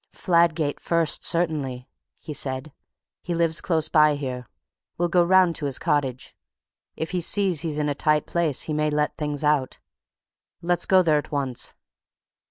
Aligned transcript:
"Fladgate 0.13 0.79
first, 0.79 1.23
certainly," 1.23 1.87
he 2.17 2.33
said. 2.33 2.73
"He 3.21 3.35
lives 3.35 3.61
close 3.61 3.87
by 3.87 4.15
here; 4.15 4.47
we'll 4.97 5.09
go 5.09 5.23
round 5.23 5.55
to 5.57 5.65
his 5.67 5.77
cottage. 5.77 6.35
If 6.95 7.11
he 7.11 7.21
sees 7.21 7.61
he's 7.61 7.77
in 7.77 7.87
a 7.87 7.93
tight 7.93 8.25
place 8.25 8.63
he 8.63 8.73
may 8.73 8.89
let 8.89 9.15
things 9.15 9.43
out. 9.43 9.77
Let's 10.59 10.87
go 10.87 11.03
there 11.03 11.19
at 11.19 11.31
once." 11.31 11.75